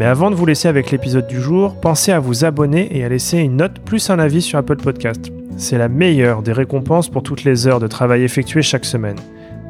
[0.00, 3.10] Mais avant de vous laisser avec l'épisode du jour, pensez à vous abonner et à
[3.10, 5.30] laisser une note plus un avis sur Apple Podcast.
[5.58, 9.18] C'est la meilleure des récompenses pour toutes les heures de travail effectuées chaque semaine.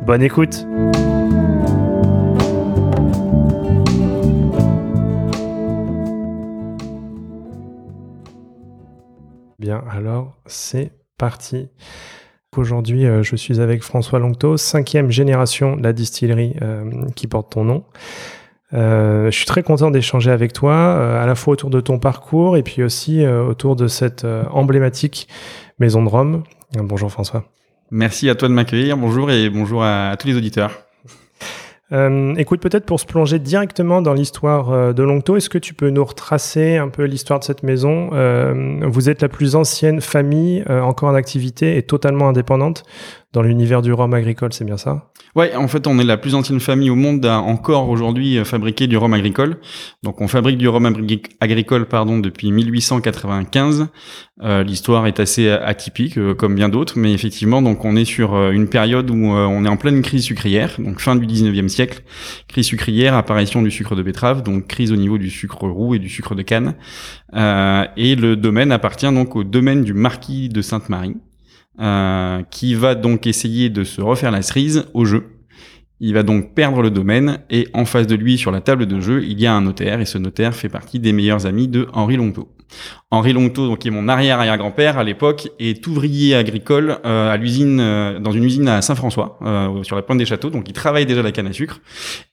[0.07, 0.65] Bonne écoute
[9.59, 11.71] Bien, alors c'est parti.
[12.57, 16.85] Aujourd'hui, euh, je suis avec François Longto, cinquième génération de la distillerie euh,
[17.17, 17.85] qui porte ton nom.
[18.73, 22.57] Euh, je suis très content d'échanger avec toi, à la fois autour de ton parcours
[22.57, 25.29] et puis aussi autour de cette emblématique
[25.79, 26.45] maison de Rome.
[26.77, 27.45] bonjour François.
[27.91, 28.97] Merci à toi de m'accueillir.
[28.97, 30.71] Bonjour et bonjour à tous les auditeurs.
[31.93, 35.75] Euh, écoute, peut-être pour se plonger directement dans l'histoire euh, de Longto, est-ce que tu
[35.75, 38.11] peux nous retracer un peu l'histoire de cette maison?
[38.13, 42.85] Euh, Vous êtes la plus ancienne famille encore en activité et totalement indépendante
[43.33, 45.10] dans l'univers du rhum agricole, c'est bien ça?
[45.37, 48.45] Ouais, en fait, on est la plus ancienne famille au monde à encore aujourd'hui euh,
[48.45, 49.59] fabriquer du rhum agricole.
[50.03, 50.93] Donc, on fabrique du rhum
[51.41, 53.89] agricole, pardon, depuis 1895.
[54.43, 58.35] Euh, L'histoire est assez atypique, euh, comme bien d'autres, mais effectivement, donc, on est sur
[58.35, 62.03] euh, une période où on est en pleine crise sucrière, donc fin du 19e siècle.
[62.49, 65.99] Crise sucrière, apparition du sucre de betterave, donc crise au niveau du sucre roux et
[65.99, 66.75] du sucre de canne.
[67.35, 71.17] et le domaine appartient donc au domaine du marquis de Sainte-Marie.
[71.79, 75.29] Euh, qui va donc essayer de se refaire la cerise au jeu.
[76.01, 79.01] Il va donc perdre le domaine et en face de lui, sur la table de
[79.01, 81.87] jeu, il y a un notaire et ce notaire fait partie des meilleurs amis de
[81.95, 82.49] Henri Longto.
[83.11, 87.81] Henri Longto, donc qui est mon arrière-arrière-grand-père à l'époque, est ouvrier agricole euh, à l'usine,
[87.81, 89.39] euh, dans une usine à Saint-François,
[89.83, 90.51] sur la pointe des châteaux.
[90.51, 91.81] Donc il travaille déjà la canne à sucre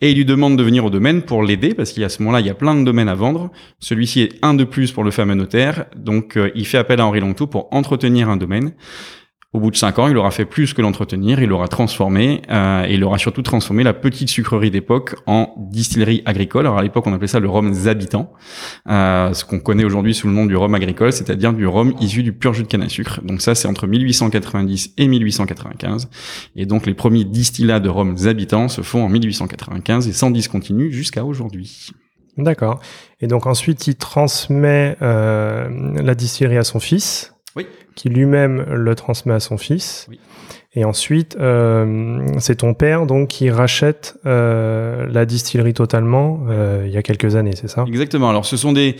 [0.02, 2.47] et il lui demande de venir au domaine pour l'aider parce qu'à ce moment-là il
[2.47, 3.52] y a plein de domaines à vendre.
[3.80, 7.22] Celui-ci est un de plus pour le fameux notaire, donc il fait appel à Henri
[7.22, 8.74] Longto pour entretenir un domaine.
[9.57, 12.85] Au bout de cinq ans, il aura fait plus que l'entretenir, il aura transformé, euh,
[12.85, 16.68] et il aura surtout transformé la petite sucrerie d'époque en distillerie agricole.
[16.68, 18.31] Alors à l'époque, on appelait ça le rhum Zabitant,
[18.88, 22.22] euh, ce qu'on connaît aujourd'hui sous le nom du rhum agricole, c'est-à-dire du rhum issu
[22.22, 23.19] du pur jus de canne à sucre.
[23.23, 26.07] Donc ça, c'est entre 1890 et 1895.
[26.56, 30.91] Et donc les premiers distillats de rhum Zabitant se font en 1895 et sans discontinu
[30.91, 31.90] jusqu'à aujourd'hui.
[32.38, 32.79] D'accord.
[33.22, 37.34] Et donc ensuite, il transmet euh, la distillerie à son fils.
[37.57, 40.07] Oui qui lui-même le transmet à son fils.
[40.75, 46.94] Et ensuite, euh, c'est ton père donc qui rachète euh, la distillerie totalement euh, il
[46.94, 47.84] y a quelques années, c'est ça?
[47.88, 48.29] Exactement.
[48.29, 48.96] Alors, ce sont des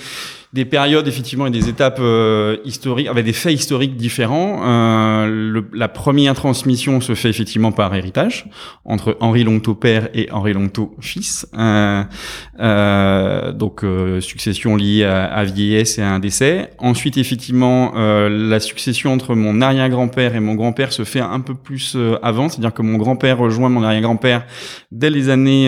[0.57, 4.63] des périodes effectivement et des étapes euh, historiques avec des faits historiques différents.
[4.66, 8.47] Euh, la première transmission se fait effectivement par héritage
[8.84, 11.47] entre Henri Longto père et Henri Longto fils.
[11.53, 13.85] Euh, donc
[14.19, 16.72] succession liée à, vieillesse et à un décès.
[16.79, 21.96] Ensuite effectivement la succession entre mon arrière-grand-père et mon grand-père se fait un peu plus
[22.23, 24.46] avant, c'est-à-dire que mon grand-père rejoint mon arrière-grand-père
[24.91, 25.67] dès les années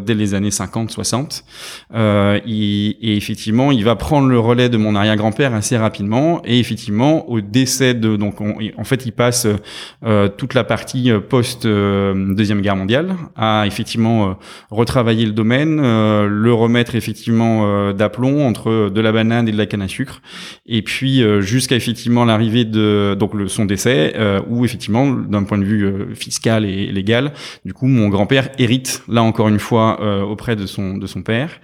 [0.00, 1.44] dès les années 50 60
[1.94, 6.40] et, et effectivement il va prendre le relais de mon arrière-grand-père assez rapidement.
[6.44, 9.46] Et effectivement au décès de donc en fait il passe
[10.04, 14.36] euh, toute la partie euh, post euh, deuxième guerre mondiale à effectivement
[14.70, 19.82] retravailler le domaine, le remettre effectivement d'aplomb entre de la banane et de la canne
[19.82, 20.20] à sucre.
[20.66, 24.14] Et puis jusqu'à effectivement l'arrivée de donc le, son décès
[24.48, 27.32] où effectivement d'un point de vue fiscal et légal
[27.64, 31.60] du coup mon grand-père hérite là encore une fois auprès de son de son père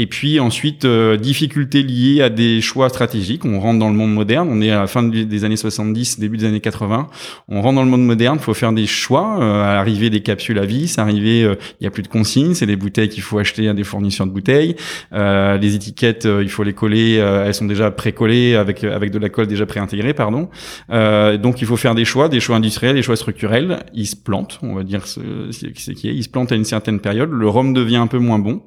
[0.00, 3.44] et puis ensuite, euh, difficultés liées à des choix stratégiques.
[3.44, 4.48] On rentre dans le monde moderne.
[4.48, 7.08] On est à la fin des années 70, début des années 80.
[7.48, 8.36] On rentre dans le monde moderne.
[8.40, 9.40] Il faut faire des choix.
[9.40, 12.54] Euh, à des capsules à vis, arriver, euh, il y a plus de consignes.
[12.54, 14.76] C'est des bouteilles qu'il faut acheter à des fournisseurs de bouteilles.
[15.12, 17.14] Euh, les étiquettes, il faut les coller.
[17.14, 20.48] elles sont déjà pré-collées avec avec de la colle déjà préintégrée, pardon.
[20.90, 23.80] donc il faut faire des choix, des choix industriels, des choix structurels.
[23.94, 25.20] Ils se plantent, on va dire ce,
[25.50, 26.14] ce qui est.
[26.14, 27.30] Ils se plantent à une certaine période.
[27.32, 28.62] Le rhum devient un peu moins bon.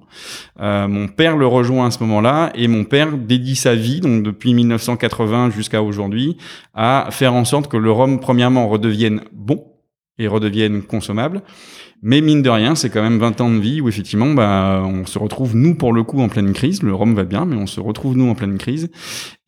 [0.60, 5.52] mon le rejoint à ce moment-là et mon père dédie sa vie, donc depuis 1980
[5.52, 6.38] jusqu'à aujourd'hui,
[6.74, 9.64] à faire en sorte que le rhum, premièrement, redevienne bon
[10.18, 11.42] et redevienne consommable.
[12.04, 15.06] Mais mine de rien, c'est quand même 20 ans de vie où effectivement, bah, on
[15.06, 16.82] se retrouve nous pour le coup en pleine crise.
[16.82, 18.90] Le rhum va bien, mais on se retrouve nous en pleine crise.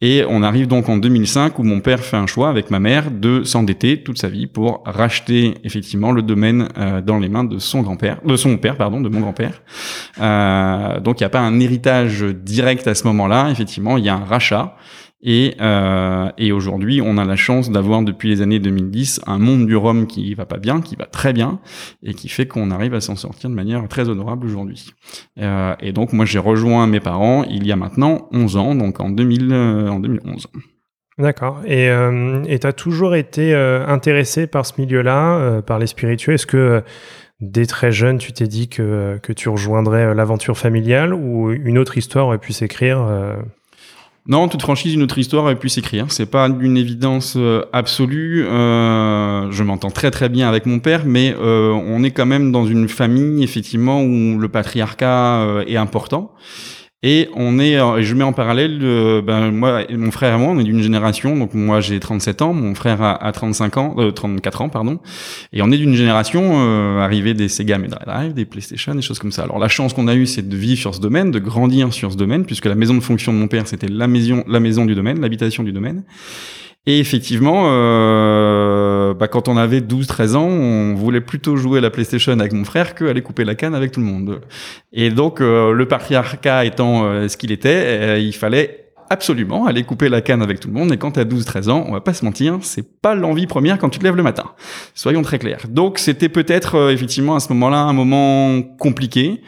[0.02, 3.10] Et on arrive donc en 2005 où mon père fait un choix avec ma mère
[3.10, 7.58] de s'endetter toute sa vie pour racheter effectivement le domaine euh, dans les mains de
[7.58, 9.64] son grand-père, de son père pardon, de mon grand-père.
[10.22, 13.50] Euh, donc il n'y a pas un héritage direct à ce moment-là.
[13.50, 14.76] Effectivement, il y a un rachat
[15.26, 19.66] Et, euh, et aujourd'hui, on a la chance d'avoir depuis les années 2010 un monde
[19.66, 21.60] du rhum qui va pas bien, qui va très bien,
[22.04, 24.92] et qui fait qu'on arrive à s'en sortir de manière très honorable aujourd'hui.
[25.40, 29.00] Euh, et donc, moi, j'ai rejoint mes parents il y a maintenant 11 ans, donc
[29.00, 30.48] en, 2000, euh, 2011.
[31.18, 31.62] D'accord.
[31.66, 31.88] Et
[32.60, 36.34] tu as toujours été intéressé par ce milieu-là, par les spiritueux?
[36.34, 36.82] Est-ce que
[37.40, 42.26] dès très jeune, tu t'es dit que tu rejoindrais l'aventure familiale ou une autre histoire
[42.26, 43.08] aurait pu s'écrire
[44.26, 46.06] non, toute franchise, une autre histoire aurait pu s'écrire.
[46.10, 48.46] C'est pas d'une évidence euh, absolue.
[48.46, 52.54] Euh, je m'entends très très bien avec mon père, mais euh, on est quand même
[52.54, 56.32] dans une famille effectivement où le patriarcat est important.
[57.06, 60.54] Et on est, euh, je mets en parallèle, euh, ben moi, mon frère et moi,
[60.54, 61.36] on est d'une génération.
[61.36, 65.00] Donc moi, j'ai 37 ans, mon frère a, a 35 ans, euh, 34 ans, pardon.
[65.52, 69.20] Et on est d'une génération euh, arrivée des Sega Mega Drive, des PlayStation, des choses
[69.20, 69.44] comme ça.
[69.44, 72.10] Alors la chance qu'on a eue, c'est de vivre sur ce domaine, de grandir sur
[72.10, 74.86] ce domaine, puisque la maison de fonction de mon père, c'était la maison, la maison
[74.86, 76.04] du domaine, l'habitation du domaine.
[76.86, 78.83] Et effectivement, euh,
[79.14, 82.64] bah, quand on avait 12-13 ans, on voulait plutôt jouer à la PlayStation avec mon
[82.64, 84.42] frère que aller couper la canne avec tout le monde.
[84.92, 89.84] Et donc, euh, le patriarcat étant euh, ce qu'il était, euh, il fallait absolument aller
[89.84, 90.92] couper la canne avec tout le monde.
[90.92, 93.78] Et quand tu as 12-13 ans, on va pas se mentir, c'est pas l'envie première
[93.78, 94.46] quand tu te lèves le matin.
[94.94, 95.68] Soyons très clairs.
[95.70, 99.42] Donc, c'était peut-être effectivement à ce moment-là un moment compliqué.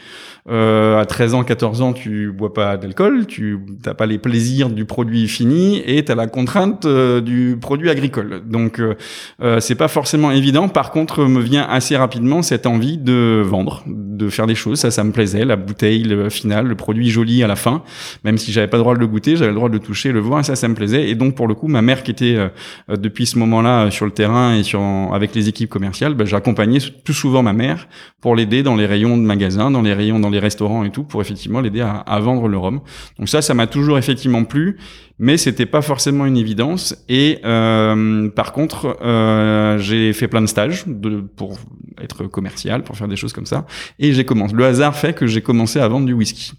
[0.48, 4.70] Euh, à 13 ans, 14 ans, tu bois pas d'alcool, tu t'as pas les plaisirs
[4.70, 8.44] du produit fini et tu as la contrainte euh, du produit agricole.
[8.46, 8.94] Donc euh,
[9.42, 10.68] euh, c'est pas forcément évident.
[10.68, 14.80] Par contre, me vient assez rapidement cette envie de vendre, de faire des choses.
[14.80, 15.46] Ça, ça me plaisait.
[15.46, 17.82] La bouteille le finale, le produit joli à la fin,
[18.24, 20.12] même si j'avais pas le droit de le goûter, j'avais le droit de le toucher,
[20.12, 20.46] le voir.
[20.46, 21.10] Ça, ça me plaisait.
[21.10, 22.38] Et donc pour le coup, ma mère qui était
[22.88, 24.80] depuis ce moment-là sur le terrain et sur
[25.12, 27.88] avec les équipes commerciales, bah, j'accompagnais tout souvent ma mère
[28.22, 31.22] pour l'aider dans les rayons de magasins, dans les rayons dans restaurants et tout pour
[31.22, 32.82] effectivement l'aider à, à, vendre le rhum.
[33.18, 34.78] Donc ça, ça m'a toujours effectivement plu,
[35.18, 36.96] mais c'était pas forcément une évidence.
[37.08, 41.58] Et euh, par contre, euh, j'ai fait plein de stages de, pour
[42.02, 43.66] être commercial, pour faire des choses comme ça.
[44.00, 44.56] Et j'ai commencé.
[44.56, 46.54] Le hasard fait que j'ai commencé à vendre du whisky.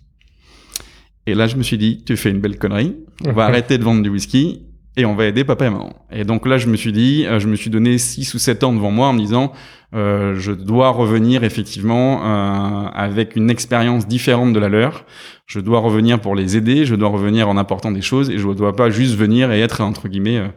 [1.26, 2.96] Et là, je me suis dit, tu fais une belle connerie.
[3.26, 4.62] On va arrêter de vendre du whisky
[4.96, 5.93] et on va aider papa et maman.
[6.10, 8.64] Et donc là, je me suis dit, euh, je me suis donné 6 ou 7
[8.64, 9.52] ans devant moi en me disant,
[9.94, 15.04] euh, je dois revenir effectivement euh, avec une expérience différente de la leur.
[15.46, 18.48] Je dois revenir pour les aider, je dois revenir en apportant des choses et je
[18.48, 20.48] ne dois pas juste venir et être entre guillemets euh,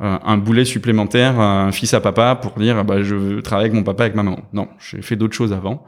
[0.00, 4.04] un boulet supplémentaire, un fils à papa pour dire bah, je travaille avec mon papa,
[4.04, 4.40] avec ma maman.
[4.54, 5.84] Non, j'ai fait d'autres choses avant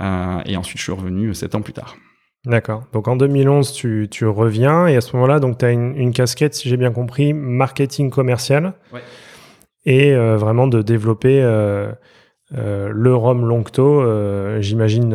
[0.00, 1.96] euh, et ensuite je suis revenu sept ans plus tard.
[2.44, 2.82] D'accord.
[2.92, 6.12] Donc en 2011, tu, tu reviens et à ce moment-là, donc tu as une, une,
[6.12, 9.00] casquette, si j'ai bien compris, marketing commercial ouais.
[9.84, 11.92] et euh, vraiment de développer euh,
[12.56, 15.14] euh, le rhum Longto, j'imagine,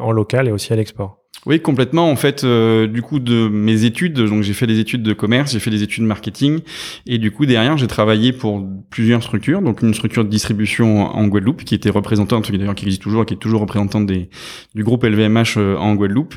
[0.00, 1.18] en local et aussi à l'export.
[1.48, 2.10] Oui, complètement.
[2.10, 5.52] En fait, euh, du coup, de mes études, donc j'ai fait des études de commerce,
[5.52, 6.60] j'ai fait des études de marketing,
[7.06, 9.62] et du coup derrière, j'ai travaillé pour plusieurs structures.
[9.62, 13.32] Donc une structure de distribution en Guadeloupe qui était représentante, d'ailleurs qui existe toujours, qui
[13.32, 16.34] est toujours représentante du groupe LVMH en Guadeloupe,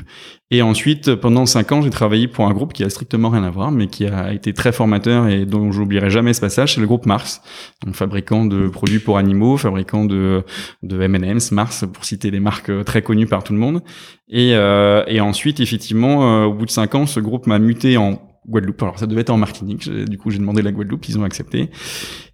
[0.54, 3.48] et ensuite, pendant cinq ans, j'ai travaillé pour un groupe qui a strictement rien à
[3.48, 6.74] voir, mais qui a été très formateur et dont j'oublierai jamais ce passage.
[6.74, 7.40] C'est le groupe Mars,
[7.86, 10.44] donc fabricant de produits pour animaux, fabricant de
[10.82, 13.80] de M&M's, Mars, pour citer des marques très connues par tout le monde.
[14.28, 17.96] Et, euh, et ensuite, effectivement, euh, au bout de cinq ans, ce groupe m'a muté
[17.96, 18.82] en Guadeloupe.
[18.82, 19.88] Alors ça devait être en Martinique.
[19.88, 21.70] Du coup, j'ai demandé la Guadeloupe, ils ont accepté.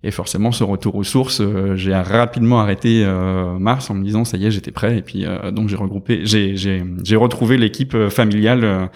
[0.05, 4.25] Et forcément, ce retour aux sources, euh, j'ai rapidement arrêté euh, mars en me disant
[4.25, 4.97] ça y est, j'étais prêt.
[4.99, 8.90] Et puis euh, donc j'ai regroupé, j'ai j'ai retrouvé l'équipe familiale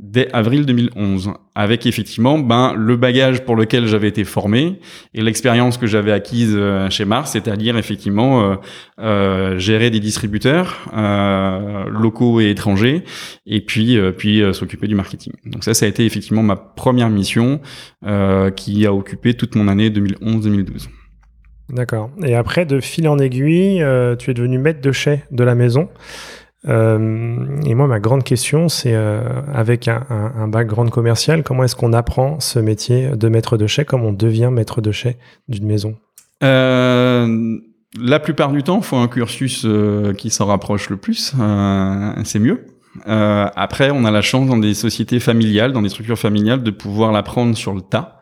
[0.00, 4.80] dès avril 2011, avec effectivement ben le bagage pour lequel j'avais été formé
[5.14, 6.58] et l'expérience que j'avais acquise
[6.90, 8.56] chez Mars, c'est-à-dire effectivement
[8.98, 10.88] gérer des distributeurs
[11.88, 13.04] locaux et étrangers,
[13.46, 15.32] et puis puis s'occuper du marketing.
[15.46, 17.60] Donc ça, ça a été effectivement ma première mission
[18.56, 20.47] qui a occupé toute mon année 2011.
[20.48, 20.88] 2012.
[21.70, 22.10] D'accord.
[22.24, 25.54] Et après, de fil en aiguille, euh, tu es devenu maître de chais de la
[25.54, 25.88] maison.
[26.66, 31.64] Euh, et moi, ma grande question, c'est euh, avec un, un, un, background commercial, comment
[31.64, 33.84] est-ce qu'on apprend ce métier de maître de chais?
[33.84, 35.96] Comment on devient maître de chais d'une maison?
[38.00, 39.66] La plupart du temps, il faut un cursus
[40.16, 41.34] qui s'en rapproche le plus.
[42.24, 42.64] c'est mieux.
[43.06, 47.12] après, on a la chance dans des sociétés familiales, dans des structures familiales, de pouvoir
[47.12, 48.17] l'apprendre sur le tas.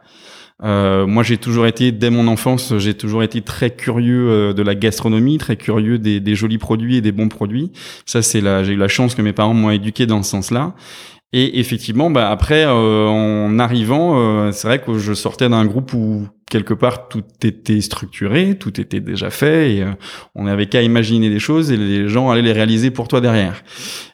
[0.64, 4.62] Euh, moi, j'ai toujours été, dès mon enfance, j'ai toujours été très curieux euh, de
[4.62, 7.72] la gastronomie, très curieux des, des jolis produits et des bons produits.
[8.06, 10.75] Ça, c'est là, j'ai eu la chance que mes parents m'ont éduqué dans ce sens-là.
[11.32, 15.92] Et effectivement, bah, après, euh, en arrivant, euh, c'est vrai que je sortais d'un groupe
[15.92, 19.93] où quelque part tout était structuré, tout était déjà fait et euh,
[20.35, 23.62] on n'avait qu'à imaginer des choses et les gens allaient les réaliser pour toi derrière.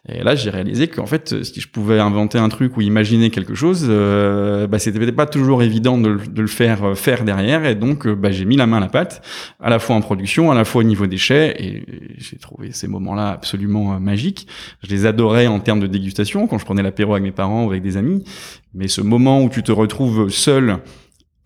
[0.08, 3.54] Et là, j'ai réalisé qu'en fait, si je pouvais inventer un truc ou imaginer quelque
[3.54, 7.64] chose, euh, bah, c'était pas toujours évident de, le faire euh, faire derrière.
[7.64, 9.24] Et donc, euh, bah, j'ai mis la main à la pâte,
[9.60, 11.54] à la fois en production, à la fois au niveau déchets.
[11.62, 11.84] Et
[12.18, 14.48] j'ai trouvé ces moments-là absolument magiques.
[14.82, 17.70] Je les adorais en termes de dégustation quand je prenais l'apéro avec mes parents ou
[17.70, 18.24] avec des amis.
[18.74, 20.78] Mais ce moment où tu te retrouves seul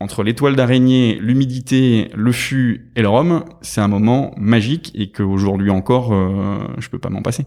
[0.00, 5.70] entre l'étoile d'araignée, l'humidité, le fût et le rhum, c'est un moment magique et qu'aujourd'hui
[5.70, 7.46] encore, euh, je peux pas m'en passer.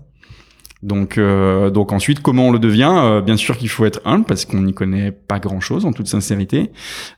[0.81, 2.93] Donc, euh, donc ensuite, comment on le devient?
[2.95, 6.07] Euh, Bien sûr qu'il faut être humble parce qu'on n'y connaît pas grand-chose en toute
[6.07, 6.71] sincérité.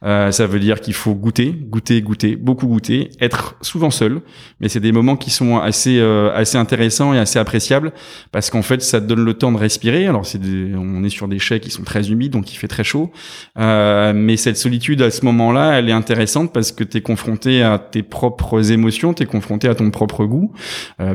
[0.04, 4.22] Euh, ça veut dire qu'il faut goûter, goûter, goûter, beaucoup goûter, être souvent seul.
[4.60, 7.94] Mais c'est des moments qui sont assez euh, assez intéressants et assez appréciables
[8.32, 10.08] parce qu'en fait, ça donne le temps de respirer.
[10.08, 12.84] Alors, c'est on est sur des chais qui sont très humides, donc il fait très
[12.84, 13.12] chaud.
[13.60, 17.62] Euh, mais cette solitude à ce moment-là, elle est intéressante parce que tu es confronté
[17.62, 20.52] à tes propres émotions, tu es confronté à ton propre goût.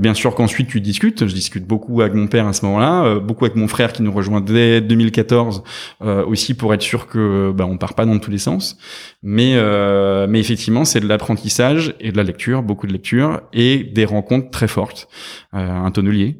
[0.00, 1.26] bien sûr qu'ensuite tu discutes.
[1.26, 4.02] Je discute beaucoup avec mon père à ce moment-là, euh, beaucoup avec mon frère qui
[4.02, 5.62] nous rejoint dès 2014
[6.02, 8.76] euh, aussi pour être sûr que bah, on part pas dans tous les sens.
[9.22, 13.84] Mais euh, mais effectivement, c'est de l'apprentissage et de la lecture, beaucoup de lecture et
[13.84, 15.08] des rencontres très fortes.
[15.52, 16.36] un tonnelier,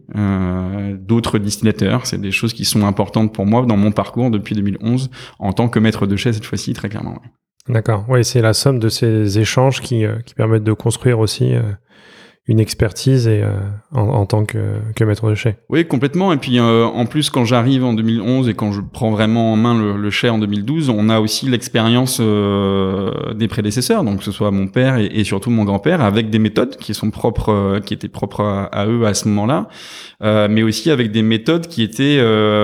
[0.98, 5.10] d'autres distillateurs, c'est des choses qui sont importantes pour moi dans mon parcours depuis 2011
[5.38, 7.20] en tant que maître de chais cette fois-ci très clairement.
[7.68, 8.04] D'accord.
[8.08, 11.54] Oui, c'est la somme de ces échanges qui, qui permettent de construire aussi
[12.48, 13.56] une expertise et, euh,
[13.92, 15.58] en, tant que, que, maître de chais.
[15.68, 16.32] Oui, complètement.
[16.32, 19.56] Et puis euh, en plus, quand j'arrive en 2011 et quand je prends vraiment en
[19.56, 24.24] main le, le chais en 2012, on a aussi l'expérience euh, des prédécesseurs, donc que
[24.24, 27.80] ce soit mon père et, et surtout mon grand-père, avec des méthodes qui sont propres,
[27.84, 29.68] qui étaient propres à, eux à ce moment-là,
[30.48, 32.20] mais aussi avec des méthodes qui étaient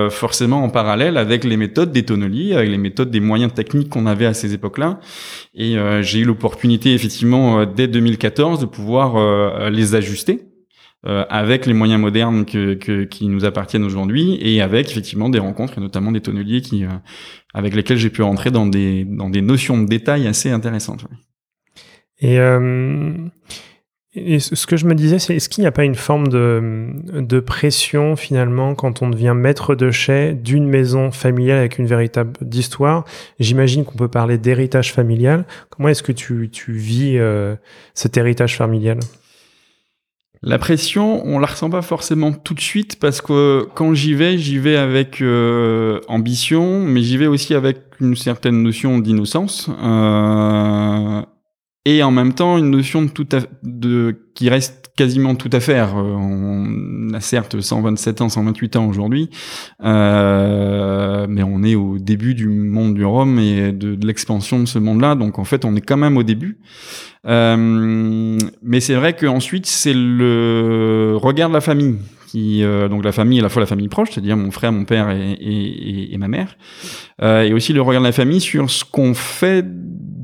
[0.09, 4.05] forcément en parallèle avec les méthodes des tonneliers, avec les méthodes des moyens techniques qu'on
[4.05, 4.99] avait à ces époques-là.
[5.55, 9.15] Et j'ai eu l'opportunité effectivement dès 2014 de pouvoir
[9.73, 10.53] les ajuster
[11.05, 15.81] euh, avec les moyens modernes qui nous appartiennent aujourd'hui et avec effectivement des rencontres et
[15.81, 16.89] notamment des tonneliers qui, euh,
[17.53, 21.03] avec lesquels j'ai pu rentrer dans des, dans des notions de détail assez intéressantes.
[22.21, 23.11] Et, euh,
[24.13, 26.93] et, ce que je me disais, c'est est-ce qu'il n'y a pas une forme de,
[27.19, 32.31] de pression finalement quand on devient maître de chais d'une maison familiale avec une véritable
[32.53, 33.03] histoire
[33.41, 35.43] J'imagine qu'on peut parler d'héritage familial.
[35.69, 37.19] Comment est-ce que tu, tu vis
[37.93, 38.99] cet héritage familial?
[40.43, 44.37] La pression, on la ressent pas forcément tout de suite parce que quand j'y vais,
[44.37, 51.21] j'y vais avec euh, ambition, mais j'y vais aussi avec une certaine notion d'innocence euh,
[51.85, 53.27] et en même temps une notion de tout
[53.63, 55.97] de qui reste quasiment tout à faire.
[55.97, 59.29] Euh, on a certes 127 ans, 128 ans aujourd'hui,
[59.83, 64.79] euh, mais on est au début du monde du Rhum et de, l'expansion de ce
[64.79, 66.59] monde-là, donc en fait on est quand même au début.
[67.25, 71.97] Euh, mais c'est vrai qu'ensuite, c'est le regard de la famille.
[72.27, 74.85] Qui, euh, donc la famille, à la fois la famille proche, c'est-à-dire mon frère, mon
[74.85, 76.57] père et, et, et ma mère,
[77.21, 79.63] euh, et aussi le regard de la famille sur ce qu'on fait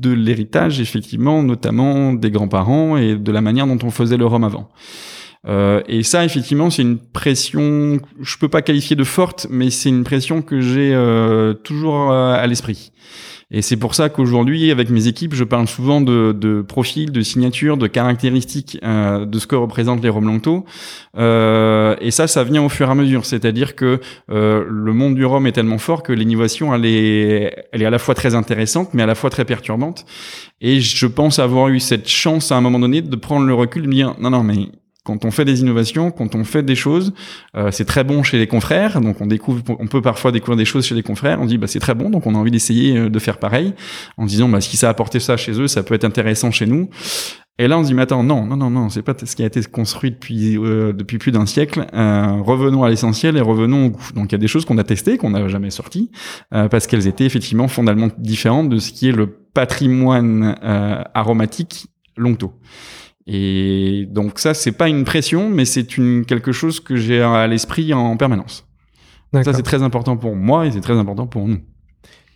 [0.00, 4.44] de l'héritage, effectivement, notamment des grands-parents et de la manière dont on faisait le rhum
[4.44, 4.68] avant.
[5.46, 9.88] Euh, et ça, effectivement, c'est une pression, je peux pas qualifier de forte, mais c'est
[9.88, 12.92] une pression que j'ai euh, toujours à l'esprit.
[13.52, 17.20] Et c'est pour ça qu'aujourd'hui, avec mes équipes, je parle souvent de, de profils, de
[17.20, 20.40] signatures, de caractéristiques euh, de ce que représentent les Rhum
[21.16, 23.26] Euh, et ça, ça vient au fur et à mesure.
[23.26, 27.82] C'est-à-dire que euh, le monde du rhum est tellement fort que l'innovation, elle est, elle
[27.82, 30.06] est à la fois très intéressante, mais à la fois très perturbante.
[30.60, 33.82] Et je pense avoir eu cette chance à un moment donné de prendre le recul,
[33.82, 34.68] de me dire non, non, mais
[35.10, 37.12] quand on fait des innovations, quand on fait des choses,
[37.56, 39.00] euh, c'est très bon chez les confrères.
[39.00, 41.40] Donc on découvre, on peut parfois découvrir des choses chez les confrères.
[41.40, 43.74] On dit bah c'est très bon, donc on a envie d'essayer euh, de faire pareil,
[44.16, 46.66] en disant bah si ça a apporté ça chez eux, ça peut être intéressant chez
[46.66, 46.90] nous.
[47.58, 49.42] Et là on se dit mais attends non non non non c'est pas ce qui
[49.42, 51.84] a été construit depuis euh, depuis plus d'un siècle.
[51.92, 54.08] revenons à l'essentiel et revenons au goût.
[54.14, 56.10] Donc il y a des choses qu'on a testées qu'on n'a jamais sorties
[56.50, 60.54] parce qu'elles étaient effectivement fondamentalement différentes de ce qui est le patrimoine
[61.14, 62.54] aromatique Longto.
[63.26, 67.46] Et donc ça, c'est pas une pression, mais c'est une quelque chose que j'ai à
[67.46, 68.66] l'esprit en permanence.
[69.32, 71.60] Ça, c'est très important pour moi et c'est très important pour nous.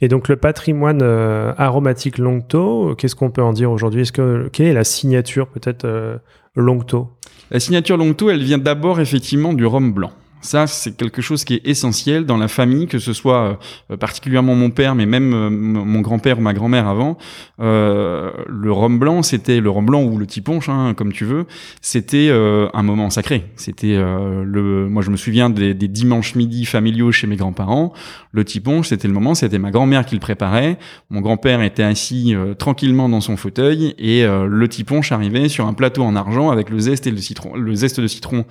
[0.00, 4.03] Et donc le patrimoine euh, aromatique Longto, qu'est-ce qu'on peut en dire aujourd'hui?
[4.03, 6.19] Est-ce que quelle est la signature peut-être euh,
[6.57, 7.12] Longto
[7.50, 10.12] La signature Longto, elle vient d'abord effectivement du rhum blanc.
[10.45, 13.59] Ça, c'est quelque chose qui est essentiel dans la famille, que ce soit
[13.91, 17.17] euh, particulièrement mon père, mais même euh, mon grand-père ou ma grand-mère avant.
[17.61, 21.47] Euh, le rhum blanc, c'était le rhum blanc ou le tiponche, hein, comme tu veux.
[21.81, 23.47] C'était un moment sacré.
[23.57, 24.87] C'était le.
[24.89, 27.95] Moi, je me souviens des, des, dimanches midi familiaux chez mes grands-parents.
[28.33, 29.35] Le tiponche, c'était le moment.
[29.35, 30.79] C'était ma grand-mère qui le préparait.
[31.09, 36.03] Mon grand-père était assis tranquillement dans son fauteuil et le tiponche arrivait sur un plateau
[36.03, 38.45] en argent avec le zeste et le citron, le zeste de citron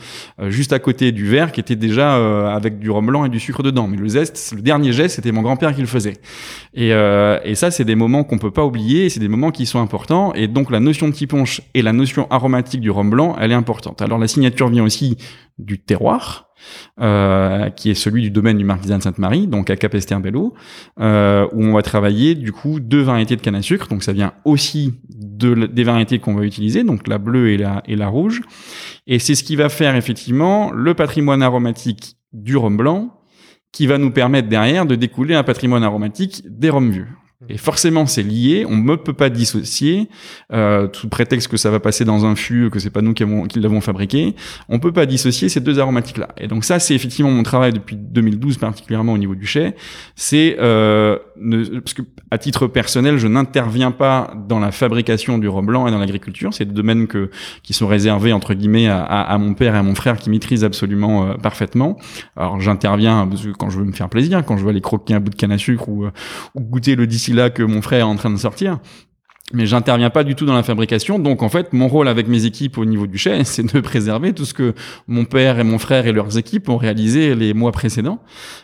[0.47, 3.39] juste à côté du verre qui était déjà euh, avec du rhum blanc et du
[3.39, 3.87] sucre dedans.
[3.87, 6.17] Mais le zeste, le dernier geste, c'était mon grand-père qui le faisait.
[6.73, 9.79] Et, euh, ça, c'est des moments qu'on peut pas oublier, c'est des moments qui sont
[9.79, 10.33] importants.
[10.33, 13.55] Et donc la notion de tiponche et la notion aromatique du rhum blanc, elle est
[13.55, 14.01] importante.
[14.01, 15.17] Alors la signature vient aussi
[15.59, 16.49] du terroir.
[17.01, 20.53] Euh, qui est celui du domaine du Marquisat de Sainte-Marie, donc à Capester-Bello,
[20.99, 23.89] euh, où on va travailler du coup deux variétés de canne à sucre.
[23.89, 28.07] Donc ça vient aussi de, des variétés qu'on va utiliser, donc la bleue et la
[28.07, 28.41] rouge.
[29.07, 33.19] Et c'est ce qui va faire effectivement le patrimoine aromatique du rhum blanc,
[33.71, 37.07] qui va nous permettre derrière de découler un patrimoine aromatique des rhums vieux.
[37.49, 38.65] Et forcément, c'est lié.
[38.67, 40.09] On ne peut pas dissocier,
[40.51, 43.25] euh, sous prétexte que ça va passer dans un fût, que c'est pas nous qui,
[43.59, 44.35] l'avons fabriqué.
[44.69, 46.29] On peut pas dissocier ces deux aromatiques-là.
[46.37, 49.75] Et donc ça, c'est effectivement mon travail depuis 2012, particulièrement au niveau du chai.
[50.15, 51.17] C'est euh,
[51.83, 55.91] parce que à titre personnel, je n'interviens pas dans la fabrication du rhum blanc et
[55.91, 56.53] dans l'agriculture.
[56.53, 57.29] C'est des domaines que
[57.61, 60.63] qui sont réservés entre guillemets à, à, mon père et à mon frère qui maîtrisent
[60.63, 61.97] absolument euh, parfaitement.
[62.37, 65.29] Alors j'interviens quand je veux me faire plaisir, quand je veux aller croquer un bout
[65.29, 66.11] de canne à sucre ou, euh,
[66.55, 68.79] ou goûter le distillat là que mon frère est en train de sortir
[69.51, 71.19] mais j'interviens pas du tout dans la fabrication.
[71.19, 74.33] Donc en fait, mon rôle avec mes équipes au niveau du chai, c'est de préserver
[74.33, 74.73] tout ce que
[75.07, 78.19] mon père et mon frère et leurs équipes ont réalisé les mois précédents.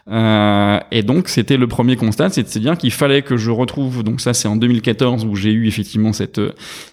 [0.10, 4.04] Euh, et donc c'était le premier constat, c'est dire qu'il fallait que je retrouve.
[4.04, 6.42] Donc ça, c'est en 2014 où j'ai eu effectivement cette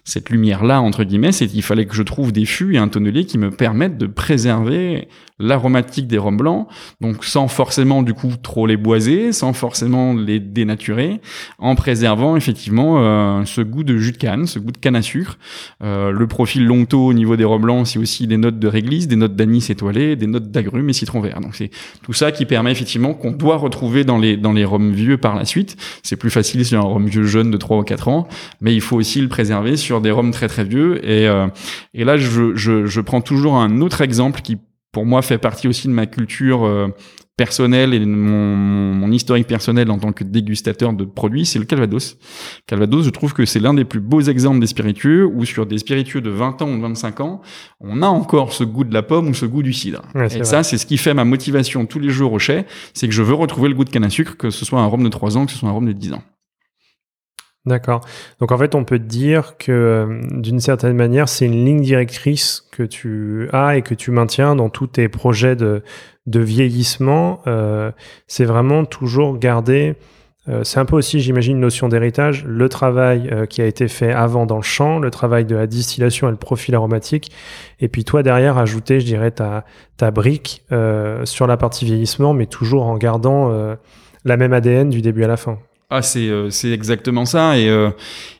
[0.04, 2.88] cette lumière là entre guillemets, c'est qu'il fallait que je trouve des fûts et un
[2.88, 6.66] tonnelier qui me permettent de préserver l'aromatique des rhums blancs,
[7.00, 11.20] donc sans forcément du coup trop les boiser, sans forcément les dénaturer,
[11.58, 15.02] en préservant effectivement euh, ce goût de jus de canne, ce goût de canne à
[15.02, 15.38] sucre.
[15.82, 19.08] Euh, le profil longto au niveau des rhums blancs, c'est aussi des notes de réglisse,
[19.08, 21.40] des notes d'anis étoilé, des notes d'agrumes et citron vert.
[21.40, 21.70] Donc c'est
[22.02, 25.34] tout ça qui permet effectivement qu'on doit retrouver dans les dans les rhums vieux par
[25.34, 25.76] la suite.
[26.02, 28.28] C'est plus facile sur un rhum vieux jeune de 3 ou 4 ans,
[28.60, 31.04] mais il faut aussi le préserver sur des rhums très très vieux.
[31.04, 31.46] Et, euh,
[31.94, 34.58] et là, je, je, je prends toujours un autre exemple qui
[34.92, 36.88] pour moi fait partie aussi de ma culture euh,
[37.36, 38.56] personnelle et de mon,
[38.94, 42.16] mon, historique personnel en tant que dégustateur de produits, c'est le Calvados.
[42.66, 45.78] Calvados, je trouve que c'est l'un des plus beaux exemples des spiritueux où sur des
[45.78, 47.42] spiritueux de 20 ans ou 25 ans,
[47.80, 50.02] on a encore ce goût de la pomme ou ce goût du cidre.
[50.14, 53.14] et ça, c'est ce qui fait ma motivation tous les jours au chai, c'est que
[53.14, 55.08] je veux retrouver le goût de canne à sucre, que ce soit un rhum de
[55.08, 56.22] 3 ans, que ce soit un rhum de 10 ans.
[57.66, 58.02] D'accord.
[58.38, 62.64] Donc en fait, on peut dire que euh, d'une certaine manière, c'est une ligne directrice
[62.70, 65.82] que tu as et que tu maintiens dans tous tes projets de,
[66.26, 67.40] vieillissement.
[67.48, 67.90] Euh,
[68.28, 69.96] c'est vraiment toujours garder.
[70.48, 72.44] Euh, c'est un peu aussi, j'imagine, une notion d'héritage.
[72.44, 75.66] Le travail euh, qui a été fait avant dans le champ, le travail de la
[75.66, 77.32] distillation et le profil aromatique.
[77.80, 79.64] Et puis toi, derrière, ajouter, je dirais, ta,
[79.96, 80.62] ta brique
[81.24, 83.76] sur la partie vieillissement, mais toujours en gardant
[84.24, 85.58] la même ADN du début à la fin.
[85.88, 87.58] Ah, c'est c'est exactement ça.
[87.58, 87.68] Et,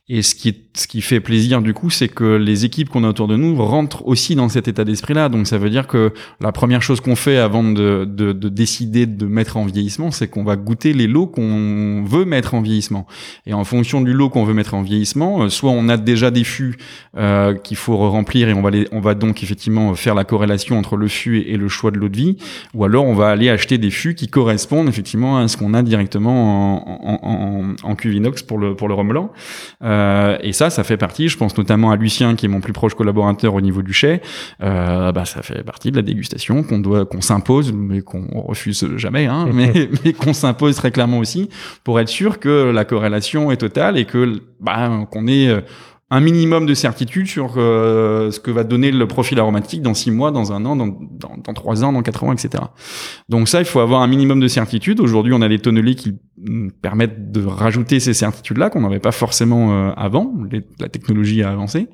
[0.08, 3.08] et ce qui, ce qui fait plaisir du coup, c'est que les équipes qu'on a
[3.08, 5.28] autour de nous rentrent aussi dans cet état d'esprit-là.
[5.28, 9.06] Donc ça veut dire que la première chose qu'on fait avant de, de, de, décider
[9.06, 13.06] de mettre en vieillissement, c'est qu'on va goûter les lots qu'on veut mettre en vieillissement.
[13.46, 16.30] Et en fonction du lot qu'on veut mettre en vieillissement, euh, soit on a déjà
[16.30, 16.76] des fûts
[17.16, 20.78] euh, qu'il faut remplir et on va, les, on va donc effectivement faire la corrélation
[20.78, 22.36] entre le fût et, le choix de l'eau de vie,
[22.74, 25.82] ou alors on va aller acheter des fûts qui correspondent effectivement à ce qu'on a
[25.82, 29.06] directement en, en, en, cuve inox pour le, pour le rhum
[29.82, 32.72] euh, et ça, ça fait partie, je pense notamment à Lucien, qui est mon plus
[32.72, 34.20] proche collaborateur au niveau du chai,
[34.62, 38.86] euh, bah, ça fait partie de la dégustation qu'on doit, qu'on s'impose, mais qu'on refuse
[38.96, 41.48] jamais, hein, mais, mais qu'on s'impose très clairement aussi,
[41.84, 45.60] pour être sûr que la corrélation est totale et que bah, qu'on est euh,
[46.08, 50.12] un minimum de certitude sur euh, ce que va donner le profil aromatique dans six
[50.12, 52.62] mois, dans un an, dans, dans, trois ans, dans quatre ans, etc.
[53.28, 55.00] Donc ça, il faut avoir un minimum de certitude.
[55.00, 56.14] Aujourd'hui, on a des tonneliers qui
[56.80, 60.32] permettent de rajouter ces certitudes-là qu'on n'avait pas forcément euh, avant.
[60.78, 61.88] la technologie a avancé.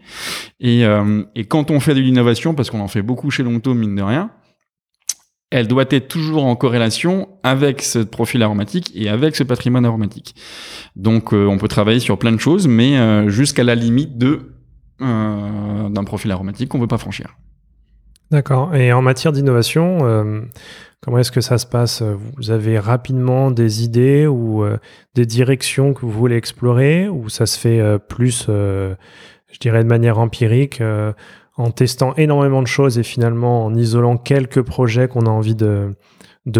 [0.61, 3.73] Et, euh, et quand on fait de l'innovation, parce qu'on en fait beaucoup chez Longto,
[3.73, 4.31] mine de rien,
[5.53, 10.35] elle doit être toujours en corrélation avec ce profil aromatique et avec ce patrimoine aromatique.
[10.97, 14.55] Donc euh, on peut travailler sur plein de choses, mais euh, jusqu'à la limite de
[15.03, 17.37] euh, d'un profil aromatique qu'on veut pas franchir.
[18.31, 18.75] D'accord.
[18.75, 19.99] Et en matière d'innovation,
[21.03, 22.03] comment est-ce que ça se passe?
[22.39, 24.65] Vous avez rapidement des idées ou
[25.15, 30.19] des directions que vous voulez explorer, ou ça se fait plus je dirais de manière
[30.19, 30.83] empirique,
[31.63, 35.95] en testant énormément de choses et finalement en isolant quelques projets qu'on a envie de,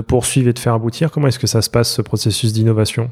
[0.07, 1.11] poursuivre et de faire aboutir.
[1.11, 3.11] Comment est-ce que ça se passe, ce processus d'innovation?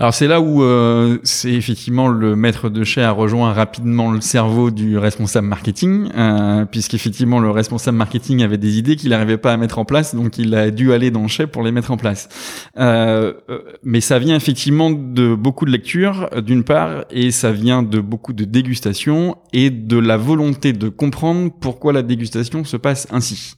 [0.00, 4.22] Alors c'est là où euh, c'est effectivement le maître de chez a rejoint rapidement le
[4.22, 9.52] cerveau du responsable marketing, euh, puisqu'effectivement le responsable marketing avait des idées qu'il n'arrivait pas
[9.52, 11.90] à mettre en place, donc il a dû aller dans le chef pour les mettre
[11.90, 12.30] en place.
[12.78, 17.82] Euh, euh, mais ça vient effectivement de beaucoup de lectures, d'une part, et ça vient
[17.82, 23.06] de beaucoup de dégustation et de la volonté de comprendre pourquoi la dégustation se passe
[23.10, 23.54] ainsi.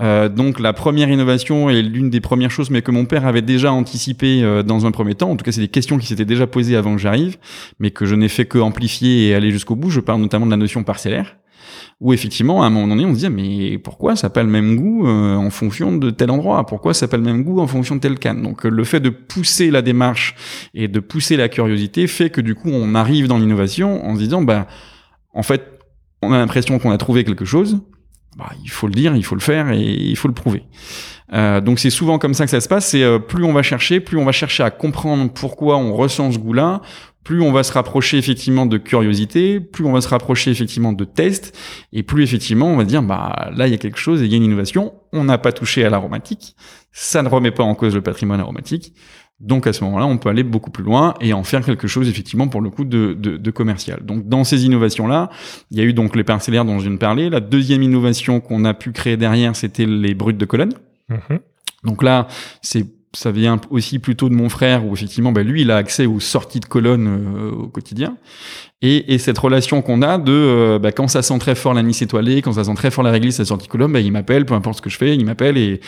[0.00, 3.42] Euh, donc la première innovation est l'une des premières choses, mais que mon père avait
[3.42, 5.30] déjà anticipé euh, dans un premier temps.
[5.30, 7.36] En tout cas, c'est des questions qui s'étaient déjà posées avant que j'arrive,
[7.78, 9.90] mais que je n'ai fait que amplifier et aller jusqu'au bout.
[9.90, 11.36] Je parle notamment de la notion parcellaire
[12.00, 14.48] où effectivement à un moment donné on se disait mais pourquoi ça n'a pas le
[14.48, 16.66] même goût euh, en fonction de tel endroit?
[16.66, 18.98] Pourquoi ça n'a pas le même goût en fonction de tel canne donc le fait
[18.98, 20.34] de pousser la démarche
[20.74, 24.20] et de pousser la curiosité fait que du coup on arrive dans l'innovation en se
[24.20, 24.66] disant bah
[25.32, 25.62] en fait
[26.22, 27.80] on a l'impression qu'on a trouvé quelque chose
[28.36, 30.64] bah, il faut le dire, il faut le faire et il faut le prouver.
[31.32, 32.88] Euh, donc c'est souvent comme ça que ça se passe.
[32.88, 36.30] C'est euh, plus on va chercher, plus on va chercher à comprendre pourquoi on ressent
[36.32, 36.82] ce goût-là,
[37.24, 41.04] plus on va se rapprocher effectivement de curiosité, plus on va se rapprocher effectivement de
[41.04, 41.56] tests,
[41.92, 44.34] et plus effectivement on va dire bah là il y a quelque chose, il y
[44.34, 44.94] a une innovation.
[45.12, 46.56] On n'a pas touché à l'aromatique,
[46.90, 48.94] ça ne remet pas en cause le patrimoine aromatique.
[49.40, 52.08] Donc à ce moment-là, on peut aller beaucoup plus loin et en faire quelque chose
[52.08, 54.04] effectivement pour le coup de, de, de commercial.
[54.04, 55.30] Donc dans ces innovations-là,
[55.70, 57.28] il y a eu donc les parcellaires dont je viens de parler.
[57.28, 60.74] La deuxième innovation qu'on a pu créer derrière, c'était les brutes de colonne.
[61.08, 61.40] Mhm.
[61.84, 62.28] Donc là,
[62.60, 66.06] c'est ça vient aussi plutôt de mon frère où effectivement bah, lui il a accès
[66.06, 68.16] aux sorties de colonne euh, au quotidien
[68.80, 71.82] et, et cette relation qu'on a de euh, bah, quand ça sent très fort la
[71.82, 74.12] Nice étoilée quand ça sent très fort la réglisse la sortie de colonne bah, il
[74.12, 75.80] m'appelle peu importe ce que je fais il m'appelle et,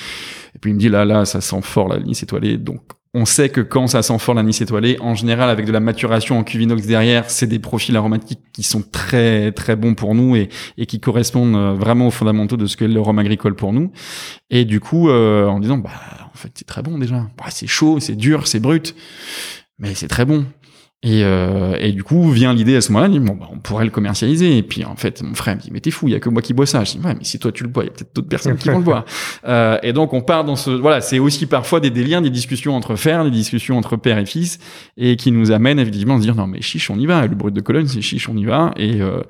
[0.54, 2.83] et puis il me dit là là ça sent fort la Nice étoilée donc
[3.14, 6.37] on sait que quand ça sent fort l'anis étoilé, en général avec de la maturation
[6.37, 10.48] en cuvinox derrière, c'est des profils aromatiques qui sont très très bons pour nous et,
[10.77, 13.92] et qui correspondent euh, vraiment aux fondamentaux de ce qu'est le rhum agricole pour nous.
[14.50, 15.90] Et du coup, euh, en disant bah
[16.33, 18.96] en fait c'est très bon déjà, bah, c'est chaud, c'est dur, c'est brut,
[19.79, 20.44] mais c'est très bon.
[21.04, 23.90] Et, euh, et, du coup vient l'idée à ce moment-là, bon, bah, on pourrait le
[23.90, 24.56] commercialiser.
[24.56, 26.30] Et puis en fait, mon frère me dit mais t'es fou, il y a que
[26.30, 26.82] moi qui bois ça.
[26.82, 28.56] Je dis ouais, mais si toi tu le bois, il y a peut-être d'autres personnes
[28.56, 29.04] qui vont le boire.
[29.46, 32.30] Euh, et donc on part dans ce voilà, c'est aussi parfois des, des liens, des
[32.30, 34.58] discussions entre frères, des discussions entre père et fils,
[34.96, 37.26] et qui nous amènent évidemment à se dire non mais chiche, on y va.
[37.26, 38.72] Le brut de Cologne, c'est chiche, on y va.
[38.76, 39.20] Et euh,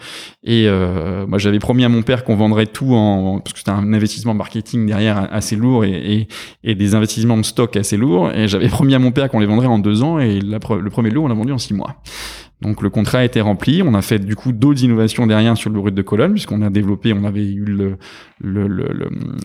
[0.45, 3.73] et euh, moi j'avais promis à mon père qu'on vendrait tout en parce que c'était
[3.73, 6.29] un investissement marketing derrière assez lourd et, et,
[6.63, 8.31] et, des investissements de stock assez lourds.
[8.33, 10.19] Et j'avais promis à mon père qu'on les vendrait en deux ans.
[10.19, 12.03] Et la, le premier lot, on l'a vendu en mois.
[12.61, 13.83] Donc le contrat a été rempli.
[13.83, 16.71] On a fait du coup d'autres innovations derrière sur le brut de colonne, puisqu'on a
[16.71, 17.97] développé, on avait eu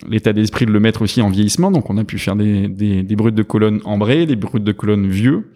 [0.08, 1.70] l'état d'esprit de le mettre aussi en vieillissement.
[1.70, 4.72] Donc on a pu faire des, des, des bruts de colonne ambrés, des bruts de
[4.72, 5.52] colonne vieux,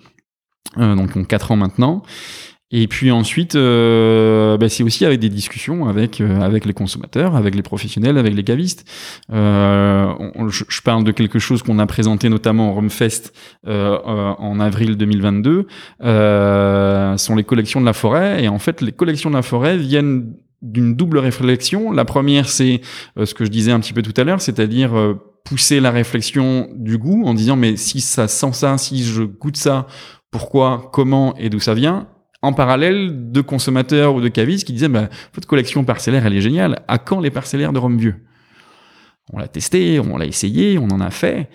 [0.79, 2.03] euh, donc ont 4 ans maintenant.
[2.77, 7.37] Et puis ensuite, euh, bah, c'est aussi avec des discussions avec euh, avec les consommateurs,
[7.37, 8.85] avec les professionnels, avec les cavistes.
[9.33, 10.13] Euh,
[10.49, 13.33] je, je, parle de quelque chose qu'on a présenté notamment au Rumfest
[13.69, 15.69] euh, euh, en avril 2022.
[16.01, 18.43] sont les collections de la forêt.
[18.43, 21.93] Et en fait, les collections de la forêt viennent d'une double réflexion.
[21.93, 22.81] La première, c'est
[23.23, 26.99] ce que je disais un petit peu tout à l'heure, c'est-à-dire pousser la réflexion du
[26.99, 29.87] goût en disant mais si ça sent ça, si je goûte ça,
[30.33, 32.09] pourquoi, comment et d'où ça vient
[32.45, 36.41] en parallèle de consommateurs ou de cavistes qui disaient bah, votre collection parcellaire elle est
[36.41, 38.17] géniale à quand les parcellaires de rhum vieux?
[39.33, 41.49] On l'a testé, on l'a essayé, on en a fait.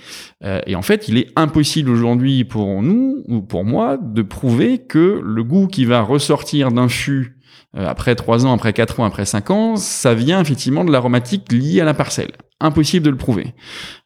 [0.43, 4.80] Euh, et en fait, il est impossible aujourd'hui pour nous ou pour moi de prouver
[4.80, 7.38] que le goût qui va ressortir d'un fût
[7.78, 11.52] euh, après 3 ans, après 4 ans, après 5 ans, ça vient effectivement de l'aromatique
[11.52, 12.32] liée à la parcelle.
[12.62, 13.54] Impossible de le prouver.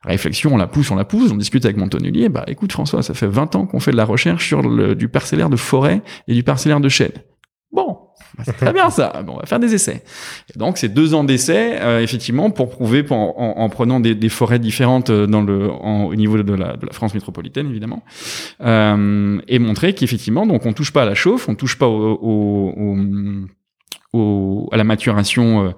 [0.03, 3.01] Réflexion, on la pousse, on la pousse, on discute avec mon tonnelier, bah écoute François,
[3.01, 6.01] ça fait 20 ans qu'on fait de la recherche sur le, du parcellaire de forêt
[6.27, 7.13] et du parcellaire de chêne.
[7.71, 7.97] Bon,
[8.37, 9.23] bah, c'est très bien ça.
[9.25, 10.03] Bon, on va faire des essais.
[10.55, 15.09] Donc c'est deux ans d'essais, euh, effectivement, pour prouver, en, en, prenant des, forêts différentes
[15.09, 18.03] euh, dans le, au niveau de la, France métropolitaine, évidemment,
[18.61, 22.19] euh, et montrer qu'effectivement, donc on touche pas à la chauffe, on touche pas au,
[22.21, 22.95] au
[24.13, 25.71] au, à la maturation euh,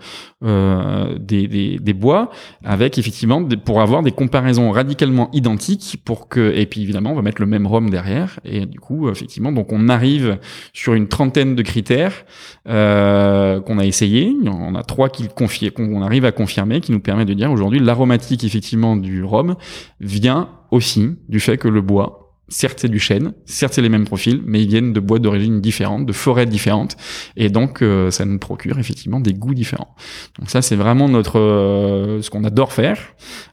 [0.43, 2.30] euh, des, des, des, bois,
[2.63, 7.21] avec effectivement pour avoir des comparaisons radicalement identiques pour que et puis évidemment on va
[7.21, 8.39] mettre le même rhum derrière.
[8.43, 10.38] Et du coup effectivement donc on arrive
[10.74, 12.26] sur une trentaine de critères
[12.67, 17.00] euh, qu'on a essayé, on a trois qui confient qu'on arrive à confirmer qui nous
[17.00, 19.56] permet de dire aujourd'hui l'aromatique effectivement du rhum
[20.02, 24.06] vient aussi du fait que le bois certes c'est du chêne, certes c'est les mêmes
[24.06, 26.96] profils, mais ils viennent de bois d'origine différentes, de forêts différentes,
[27.36, 29.96] et donc euh, ça nous procure effectivement des goûts différents.
[30.40, 33.00] Donc ça c'est vraiment notre euh, ce qu'on adore faire.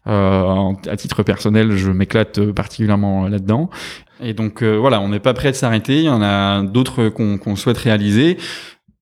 [0.07, 3.71] Euh, à titre personnel, je m'éclate particulièrement là-dedans.
[4.21, 5.99] Et donc voilà, on n'est pas prêt de s'arrêter.
[5.99, 8.39] Il y en a d'autres qu'on souhaite réaliser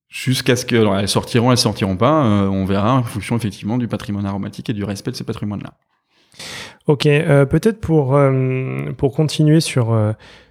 [0.09, 2.25] jusqu'à ce qu'elles sortiront, elles sortiront pas.
[2.25, 5.75] on verra en fonction effectivement du patrimoine aromatique et du respect de ce patrimoine-là.
[6.87, 8.19] Ok, peut-être pour
[8.97, 9.97] pour continuer sur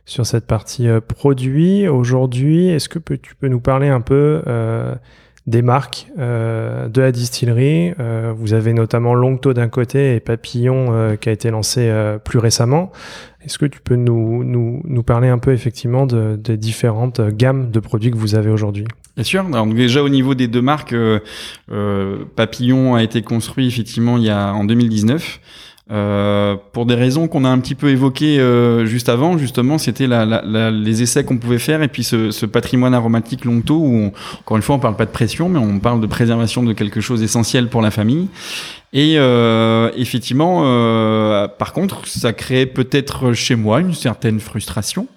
[0.06, 4.42] sur cette partie produit aujourd'hui, est-ce que tu peux nous parler un peu
[5.50, 7.94] des marques euh, de la distillerie.
[8.00, 11.92] Euh, vous avez notamment Longto d'un côté et Papillon euh, qui a été lancé
[12.24, 12.92] plus récemment.
[13.44, 17.72] Est-ce que tu peux nous, nous, nous, parler un peu effectivement de, des différentes gammes
[17.72, 18.86] de produits que vous avez aujourd'hui?
[19.16, 19.46] Bien sûr.
[19.46, 20.96] Alors déjà au niveau des deux marques,
[22.36, 25.40] Papillon a été construit effectivement il y a en 2019.
[25.92, 30.06] Euh, pour des raisons qu'on a un petit peu évoquées euh, juste avant, justement, c'était
[30.06, 34.12] la, la, les essais qu'on pouvait faire et puis ce, ce patrimoine aromatique Longto où,
[34.42, 37.02] encore une fois, on parle pas de pression, mais on parle de préservation de quelque
[37.02, 38.28] chose d'essentiel pour la famille.
[38.92, 45.08] Et euh, effectivement, euh, par contre, ça crée peut-être chez moi une certaine frustration.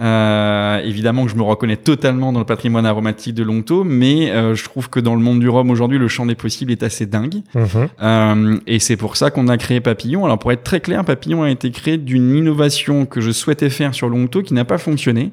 [0.00, 4.54] Euh, évidemment que je me reconnais totalement dans le patrimoine aromatique de Longto, mais euh,
[4.54, 7.04] je trouve que dans le monde du rhum aujourd'hui, le champ des possibles est assez
[7.04, 7.42] dingue.
[7.54, 7.88] Mhm.
[8.00, 10.24] Euh, et c'est pour ça qu'on a créé Papillon.
[10.24, 13.94] Alors pour être très clair, Papillon a été créé d'une innovation que je souhaitais faire
[13.94, 15.32] sur Longto qui n'a pas fonctionné.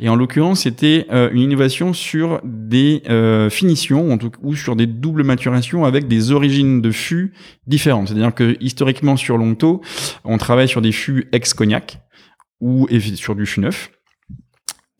[0.00, 3.02] Et en l'occurrence, c'était euh, une innovation sur des
[3.50, 7.32] finitions ou sur des doubles maturations avec des origines de fûts
[7.66, 8.08] différentes.
[8.08, 9.82] C'est-à-dire que historiquement sur Longto,
[10.24, 12.00] on travaille sur des fûts ex-cognac
[12.60, 13.90] ou sur du fût neuf.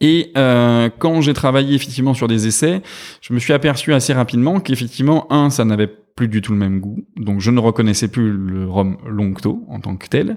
[0.00, 2.82] Et euh, quand j'ai travaillé effectivement sur des essais,
[3.20, 6.80] je me suis aperçu assez rapidement qu'effectivement, un, ça n'avait plus du tout le même
[6.80, 10.36] goût, donc je ne reconnaissais plus le rhum Longto en tant que tel.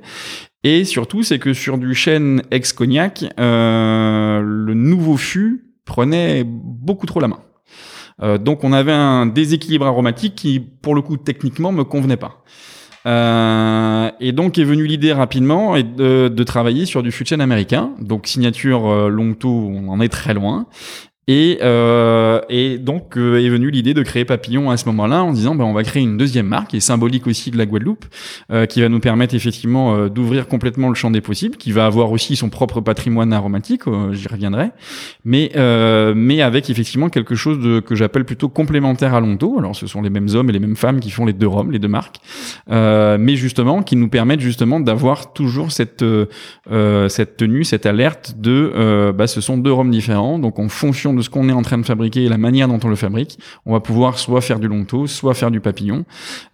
[0.64, 7.20] Et surtout, c'est que sur du chêne ex-cognac, euh, le nouveau fût prenait beaucoup trop
[7.20, 7.40] la main.
[8.22, 12.44] Euh, donc on avait un déséquilibre aromatique qui, pour le coup, techniquement, me convenait pas.
[13.06, 17.92] Euh, et donc est venue l'idée rapidement de, travailler sur du fût américain.
[18.00, 20.68] Donc signature euh, Longto, on en est très loin.
[21.34, 25.32] Et, euh, et donc euh, est venue l'idée de créer Papillon à ce moment-là en
[25.32, 28.04] disant ben, on va créer une deuxième marque, et symbolique aussi de la Guadeloupe,
[28.52, 31.86] euh, qui va nous permettre effectivement euh, d'ouvrir complètement le champ des possibles, qui va
[31.86, 34.72] avoir aussi son propre patrimoine aromatique, euh, j'y reviendrai,
[35.24, 35.54] mais,
[36.16, 39.58] mais avec effectivement quelque chose de, que j'appelle plutôt complémentaire à Lonto.
[39.58, 41.72] Alors ce sont les mêmes hommes et les mêmes femmes qui font les deux roms,
[41.72, 42.20] les deux marques,
[42.70, 46.04] mais justement qui nous permettent justement d'avoir toujours cette,
[47.08, 51.21] cette tenue, cette alerte de bah, ce sont deux roms différents, donc en fonction de
[51.22, 53.74] ce qu'on est en train de fabriquer et la manière dont on le fabrique, on
[53.74, 56.06] va pouvoir soit faire du longto, soit faire du papillon,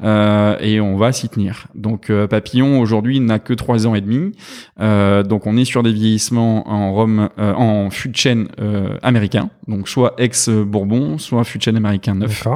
[0.04, 1.68] euh, et on va s'y tenir.
[1.76, 4.32] Donc euh, papillon aujourd'hui n'a que trois ans et demi,
[4.80, 8.48] euh, donc on est sur des vieillissements en rhum, en fût de chêne
[9.02, 12.48] américain, donc soit ex Bourbon, soit fût de chêne américain neuf,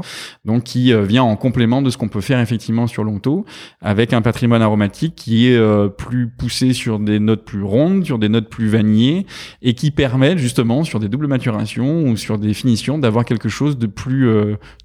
[0.45, 3.45] donc qui vient en complément de ce qu'on peut faire effectivement sur longto,
[3.82, 5.60] avec un patrimoine aromatique qui est
[5.97, 9.26] plus poussé sur des notes plus rondes, sur des notes plus vanillées,
[9.62, 13.78] et qui permet justement sur des doubles maturations ou sur des finitions d'avoir quelque chose
[13.78, 14.30] de plus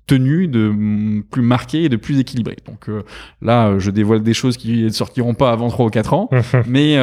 [0.07, 2.57] euh, tenu, de plus marqué et de plus équilibré.
[2.67, 3.03] Donc euh,
[3.43, 6.31] là, euh, je dévoile des choses qui ne sortiront pas avant 3 ou 4 ans,
[6.67, 6.97] mais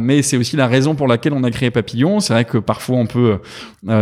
[0.00, 2.20] mais c'est aussi la raison pour laquelle on a créé Papillon.
[2.20, 3.38] C'est vrai que parfois on peut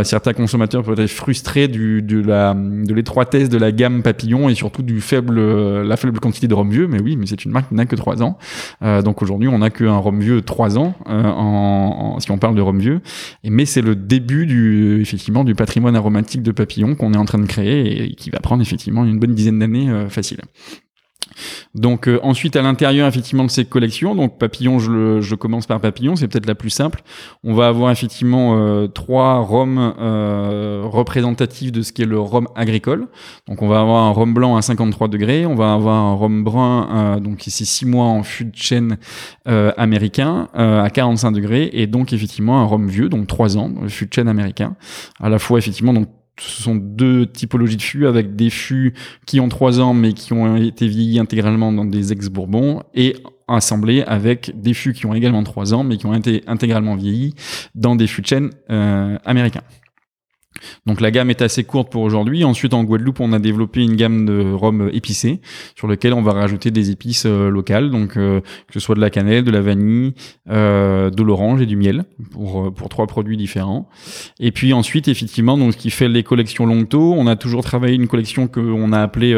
[0.03, 4.55] certains consommateurs peuvent être frustrés du de la de l'étroitesse de la gamme Papillon et
[4.55, 7.69] surtout du faible la faible quantité de rhum vieux, mais oui, mais c'est une marque
[7.69, 8.37] qui n'a que 3 ans.
[9.03, 12.79] donc aujourd'hui, on n'a qu'un rhum vieux 3 ans en, si on parle de rhum
[12.79, 13.01] vieux,
[13.43, 17.25] et mais c'est le début du effectivement du patrimoine aromatique de papillon qu'on est en
[17.25, 20.39] train de créer et qui va prendre effectivement une bonne dizaine d'années euh, facile.
[21.73, 26.15] Donc euh, ensuite à l'intérieur effectivement de ces collections, donc papillon, je, commence par papillon,
[26.15, 27.01] c'est peut-être la plus simple.
[27.43, 33.07] On va avoir effectivement euh, trois euh, représentatifs de ce qui est le rhum agricole.
[33.47, 36.43] Donc on va avoir un rhum blanc à 53 degrés, on va avoir un rhum
[36.43, 38.97] brun, donc c'est six mois en fût de chêne
[39.45, 44.13] américain à 45 degrés, et donc effectivement un rhum vieux, donc trois ans, fût de
[44.13, 44.75] chêne américain.
[45.19, 46.07] À la fois effectivement donc
[46.39, 48.93] ce sont deux typologies de fûts avec des fûts
[49.25, 53.15] qui ont trois ans mais qui ont été vieillis intégralement dans des ex-bourbons et
[53.47, 57.35] assemblés avec des fûts qui ont également trois ans mais qui ont été intégralement vieillis
[57.73, 59.63] dans des fûts de chêne euh, américains.
[60.85, 62.43] Donc la gamme est assez courte pour aujourd'hui.
[62.43, 65.41] Ensuite, en Guadeloupe, on a développé une gamme de rhum épicé
[65.75, 69.01] sur lequel on va rajouter des épices euh, locales, donc euh, que ce soit de
[69.01, 70.13] la cannelle, de la vanille,
[70.49, 73.89] euh, de l'orange et du miel pour trois produits différents.
[74.39, 78.07] Et puis ensuite, effectivement, ce qui fait les collections Longto, on a toujours travaillé une
[78.07, 79.35] collection que on a appelée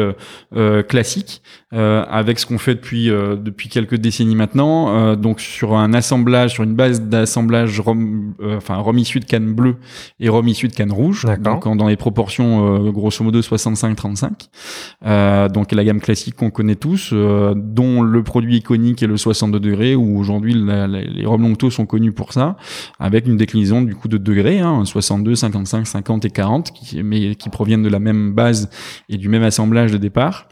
[0.88, 5.16] classique, avec ce qu'on fait depuis depuis quelques décennies maintenant.
[5.16, 9.76] donc sur un assemblage, sur une base d'assemblage rhum, enfin rhum issu de canne bleue
[10.20, 15.52] et rhum issu de canne rouge rouge, donc dans les proportions grosso modo 65-35.
[15.52, 19.94] donc la gamme classique qu'on connaît tous, dont le produit iconique est le 62 degrés,
[19.94, 22.56] où aujourd'hui les robes Longto sont connus pour ça,
[22.98, 27.34] avec une déclinaison du coup de degrés, hein, 62, 55, 50 et 40, qui, mais
[27.34, 28.70] qui proviennent de la même base
[29.08, 30.48] et du même assemblage de départ.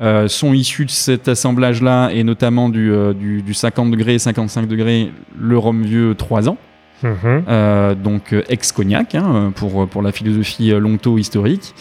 [0.00, 4.66] Euh, sont issus de cet assemblage-là et notamment du, euh, du, du, 50 degrés 55
[4.66, 6.56] degrés, le rhum vieux 3 ans.
[7.02, 7.44] Mhm.
[7.48, 11.74] Euh, donc ex-cognac hein, pour, pour la philosophie longto historique.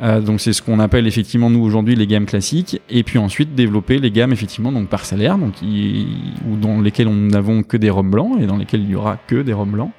[0.00, 3.98] donc c'est ce qu'on appelle effectivement nous aujourd'hui les gammes classiques et puis ensuite développer
[3.98, 8.40] les gammes effectivement donc parcellaires donc ou dans lesquelles on n'avons que des rhums blancs
[8.40, 9.92] et dans lesquels il y aura que des rhums blancs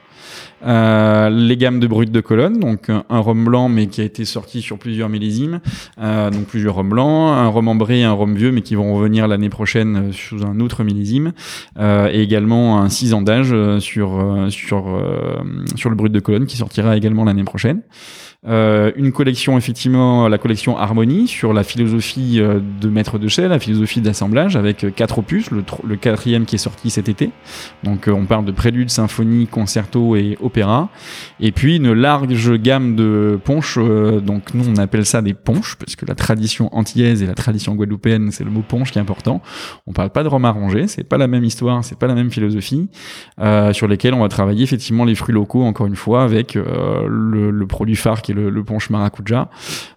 [0.65, 4.25] euh, les gammes de brut de colonne, donc un rhum blanc mais qui a été
[4.25, 5.59] sorti sur plusieurs millésimes,
[5.99, 8.95] euh, donc plusieurs rhums blancs, un rhum ambré et un rhum vieux mais qui vont
[8.95, 11.33] revenir l'année prochaine euh, sous un autre millésime,
[11.79, 15.01] euh, et également un 6 ans d'âge sur sur
[15.75, 17.81] sur le brut de colonne qui sortira également l'année prochaine.
[18.45, 23.47] Euh, une collection effectivement, la collection Harmonie sur la philosophie euh, de maître de chais,
[23.47, 27.29] la philosophie d'assemblage avec euh, quatre opus, le, quatrième qui est sorti cet été.
[27.83, 30.89] Donc on parle de prélude, symphonie, concerto et opéra.
[31.39, 33.77] Et puis une large gamme de ponches.
[33.77, 37.75] donc nous on appelle ça des ponches parce que la tradition antillaise et la tradition
[37.75, 39.41] guadeloupéenne c'est le mot ponche qui est important.
[39.87, 42.31] On parle pas de rhum arrangé, c'est pas la même histoire, c'est pas la même
[42.31, 42.89] philosophie
[43.71, 47.67] sur lesquelles on va travailler effectivement les fruits locaux encore une fois avec le, le
[47.67, 49.49] produit phare qui le, le maracuja,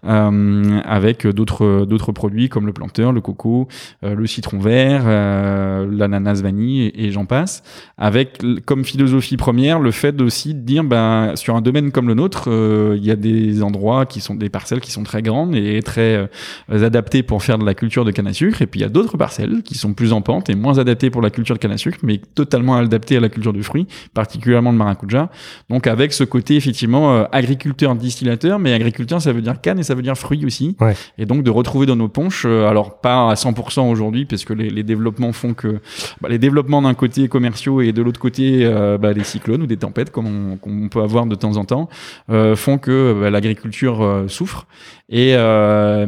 [0.04, 3.68] euh, avec d'autres d'autres produits comme le planteur, le coco,
[4.04, 7.62] euh, le citron vert, euh, l'ananas vanille et, j'en passe,
[7.98, 12.14] avec comme philosophie première le fait aussi de dire ben sur un domaine comme le
[12.14, 12.48] nôtre,
[12.96, 16.28] il y a des endroits qui sont des parcelles qui sont très grandes et très
[16.70, 18.90] adaptées pour faire de la culture de canne à sucre, et puis il y a
[18.90, 21.72] d'autres parcelles qui sont plus en pente et moins adaptées pour la culture de canne
[21.72, 25.30] à sucre, mais totalement adaptées à la culture de fruits, particulièrement le maracuja.
[25.70, 28.25] Donc avec ce côté effectivement agriculteur distillé
[28.58, 30.76] mais agriculteur, ça veut dire canne et ça veut dire fruit aussi.
[31.18, 34.52] Et donc de retrouver dans nos ponches, euh, alors pas à 100% aujourd'hui, parce que
[34.52, 35.80] les, développements font que
[36.20, 39.66] bah, les développements d'un côté commerciaux et de l'autre côté euh, bah, les cyclones ou
[39.66, 41.88] des tempêtes, comme on, peut avoir de temps en temps,
[42.30, 44.66] euh, font que bah, l'agriculture souffre.
[45.08, 45.36] Et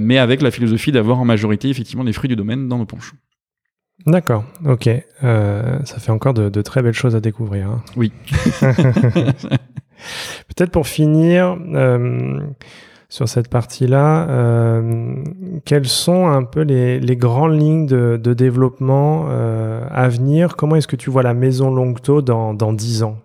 [0.00, 3.14] mais avec la philosophie d'avoir en majorité effectivement des fruits du domaine dans nos ponches.
[4.06, 4.88] D'accord, ok.
[5.20, 7.68] ça fait encore de, très belles choses à découvrir.
[7.68, 7.82] Hein.
[7.96, 8.12] Oui.
[10.48, 12.40] Peut-être pour finir euh,
[13.08, 15.14] sur cette partie-là, euh,
[15.64, 20.56] quelles sont un peu les, grandes lignes de, développement euh, à venir?
[20.56, 23.18] Comment est-ce que tu vois la maison Longto dans, dans 10 ans?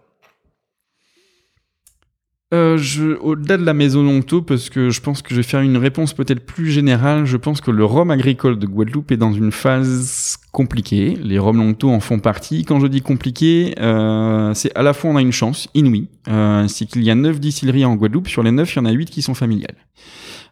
[2.53, 2.77] Euh,
[3.21, 6.13] au-delà de la maison Longto, parce que je pense que je vais faire une réponse
[6.13, 10.37] peut-être plus générale, je pense que le rhum agricole de Guadeloupe est dans une phase
[10.51, 11.17] compliquée.
[11.19, 12.63] Les rhums Longto en font partie.
[12.63, 16.67] Quand je dis compliqué, euh, c'est à la fois on a une chance inouïe, euh,
[16.67, 18.27] c'est qu'il y a 9 distilleries en Guadeloupe.
[18.27, 19.77] Sur les 9, il y en a 8 qui sont familiales.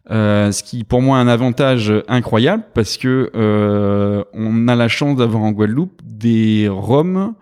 [0.09, 3.29] Ce qui pour moi un avantage incroyable parce que
[4.33, 7.35] on a la chance d'avoir en Guadeloupe des rhums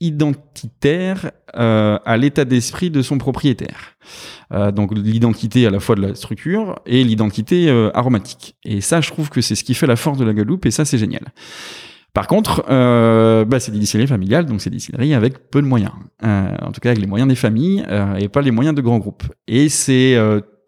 [0.00, 3.96] identitaire euh, à l'état d'esprit de son propriétaire.
[4.52, 8.56] Euh, donc l'identité à la fois de la structure et l'identité euh, aromatique.
[8.64, 10.70] Et ça, je trouve que c'est ce qui fait la force de la Guadeloupe, et
[10.70, 11.32] ça, c'est génial.
[12.12, 12.64] Par contre,
[13.44, 15.92] bah, c'est des distilleries familiales, donc c'est des distilleries avec peu de moyens.
[16.20, 17.86] en tout cas, avec les moyens des familles
[18.18, 19.22] et pas les moyens de grands groupes.
[19.46, 20.18] Et c'est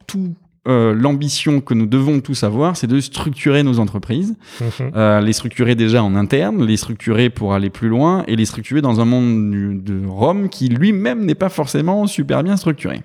[0.07, 0.37] tout
[0.68, 4.92] euh, l'ambition que nous devons tous avoir, c'est de structurer nos entreprises, mhm.
[4.94, 8.81] euh, les structurer déjà en interne, les structurer pour aller plus loin et les structurer
[8.81, 13.03] dans un monde de Rome qui lui-même n'est pas forcément super bien structuré.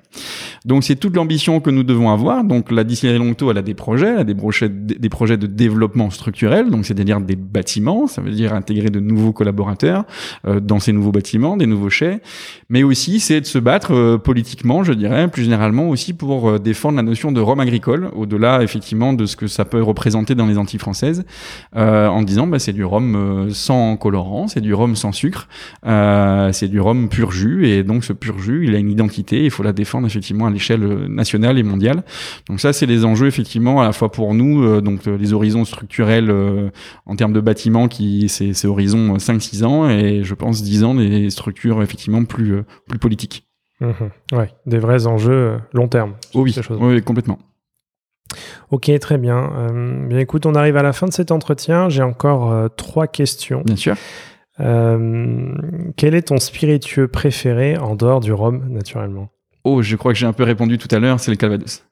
[0.66, 2.44] Donc c'est toute l'ambition que nous devons avoir.
[2.44, 5.48] Donc la distillerie Longto, elle a des projets, elle a des projets, des projets de
[5.48, 10.06] développement structurel, donc c'est-à-dire des bâtiments, ça veut dire intégrer de nouveaux collaborateurs
[10.46, 12.22] euh, dans ces nouveaux bâtiments, des nouveaux chais,
[12.70, 16.60] mais aussi c'est de se battre euh, politiquement, je dirais, plus généralement aussi pour euh,
[16.60, 20.46] défendre la notion de Rome agricole, au-delà effectivement de ce que ça peut représenter dans
[20.46, 21.26] les Antilles françaises,
[21.78, 25.48] euh, en disant bah, c'est du rhum euh, sans colorant, c'est du rhum sans sucre,
[25.86, 29.46] euh, c'est du rhum pur jus, et donc ce pur jus, il a une identité,
[29.46, 32.04] il faut la défendre effectivement à l'échelle nationale et mondiale.
[32.50, 36.34] Donc ça, c'est les enjeux effectivement à la fois pour nous, donc les horizons structurels
[37.06, 41.30] en termes de bâtiments, qui c'est horizon 5-6 ans, et je pense 10 ans des
[41.30, 43.47] structures effectivement plus, plus politiques.
[43.80, 46.16] Mmh ouais, des vrais enjeux long terme.
[46.34, 47.38] Oh oui, oui, complètement.
[48.72, 49.52] Ok, très bien.
[49.56, 51.90] Euh, bien, écoute, on arrive à la fin de cet entretien.
[51.90, 53.62] J'ai encore euh, trois questions.
[53.66, 53.96] Bien sûr.
[54.60, 55.54] Euh,
[55.96, 59.30] quel est ton spiritueux préféré en dehors du rhum, naturellement?
[59.64, 61.84] Oh, je crois que j'ai un peu répondu tout à l'heure, c'est le Calvados.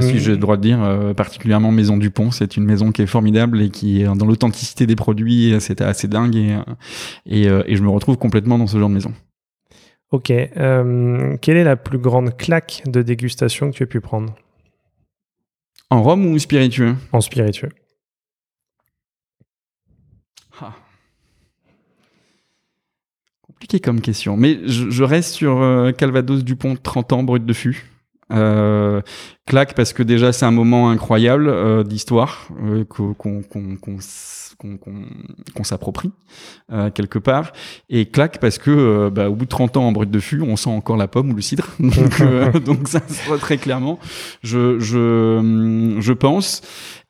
[0.00, 3.06] si j'ai le droit de dire, particulièrement Maison du Pont, c'est une maison qui est
[3.06, 6.56] formidable et qui est dans l'authenticité des produits, c'est assez dingue et,
[7.26, 9.12] et, et je me retrouve complètement dans ce genre de maison.
[10.12, 10.30] Ok.
[10.30, 14.34] Euh, quelle est la plus grande claque de dégustation que tu as pu prendre?
[15.88, 16.94] En rhum ou spiritueux?
[17.12, 17.70] En spiritueux.
[20.60, 20.74] Ah.
[23.40, 24.36] Compliqué comme question.
[24.36, 27.86] Mais je, je reste sur euh, Calvados Dupont 30 ans brut de fût.
[28.30, 29.00] Euh,
[29.46, 32.48] claque parce que déjà c'est un moment incroyable d'histoire
[32.88, 33.42] qu'on
[34.78, 36.10] qu'on- s'approprie
[36.72, 37.52] euh, quelque part.
[37.88, 40.40] Et claque parce que euh, bah, au bout de 30 ans en brut de fût
[40.42, 41.68] on sent encore la pomme ou le cidre.
[41.80, 43.98] Donc euh, donc ça se voit très clairement.
[44.42, 46.62] Je je je pense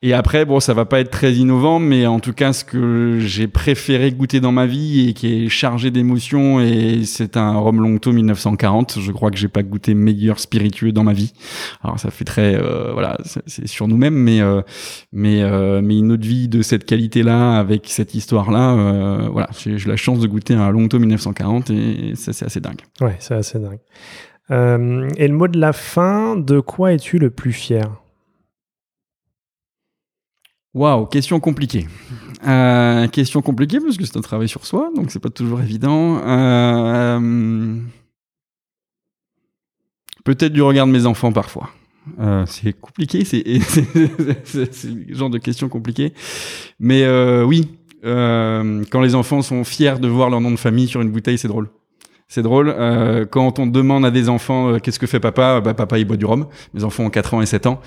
[0.05, 3.17] et après, bon, ça va pas être très innovant, mais en tout cas, ce que
[3.19, 7.81] j'ai préféré goûter dans ma vie et qui est chargé d'émotions, et c'est un rhum
[7.81, 8.99] Longto 1940.
[8.99, 11.31] Je crois que j'ai pas goûté meilleur spiritueux dans ma vie.
[11.83, 14.61] Alors, ça fait très, euh, voilà, c'est- sur nous-mêmes, mais euh,
[15.13, 19.77] mais euh, mais une autre vie de cette qualité-là, avec cette histoire-là, euh, voilà, j'ai
[19.87, 22.81] la chance de goûter un Longto 1940, et ça, c'est assez dingue.
[22.99, 23.79] Ouais, c'est assez dingue.
[24.51, 27.83] Euh, et le mot de la fin, de quoi es-tu le plus fier?
[30.73, 31.87] Waouh, question compliquée.
[32.47, 36.19] Euh, question compliquée parce que c'est un travail sur soi, donc c'est pas toujours évident.
[36.25, 37.79] Euh,
[40.23, 41.69] Peut-être du regard de mes enfants parfois.
[42.19, 43.43] Euh, c'est compliqué, c'est
[43.95, 46.13] le genre de questions compliquées.
[46.79, 47.69] Mais euh, oui,
[48.03, 51.47] quand les enfants sont fiers de voir leur nom de famille sur une bouteille, c'est
[51.47, 51.69] drôle.
[52.33, 52.73] C'est drôle.
[52.75, 56.05] Euh, quand on demande à des enfants euh, qu'est-ce que fait papa, bah, papa il
[56.05, 56.47] boit du rhum.
[56.73, 57.79] Mes enfants ont 4 ans et 7 ans.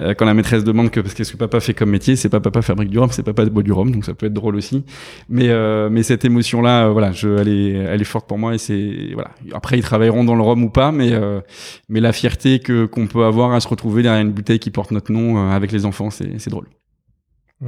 [0.00, 2.60] Euh, quand la maîtresse demande que qu'est-ce que papa fait comme métier, c'est pas papa
[2.60, 4.84] fabrique du rhum, c'est papa boit du rhum, donc ça peut être drôle aussi.
[5.30, 8.54] Mais euh, mais cette émotion là, voilà, je, elle est elle est forte pour moi
[8.54, 9.30] et c'est voilà.
[9.54, 11.40] Après ils travailleront dans le rhum ou pas, mais euh,
[11.88, 14.90] mais la fierté que qu'on peut avoir à se retrouver derrière une bouteille qui porte
[14.90, 16.66] notre nom euh, avec les enfants, c'est c'est drôle.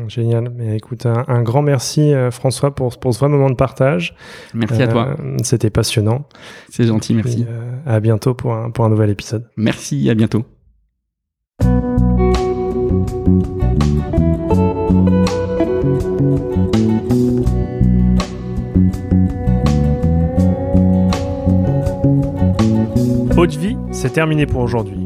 [0.09, 0.51] Génial.
[0.55, 4.15] Mais écoute, un, un grand merci euh, François pour, pour ce vrai moment de partage.
[4.55, 6.27] Merci à toi, Euh, C'était passionnant.
[6.71, 7.43] c'est gentil, merci.
[7.43, 9.49] Et, euh, à bientôt pour un, pour un nouvel épisode.
[9.57, 10.45] Merci, à bientôt.
[23.37, 25.06] Haute vie, c'est terminé pour aujourd'hui.